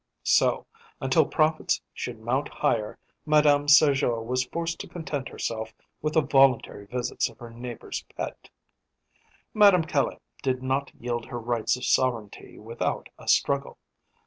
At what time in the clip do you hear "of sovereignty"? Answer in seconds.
11.77-12.57